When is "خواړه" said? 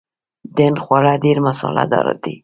0.83-1.13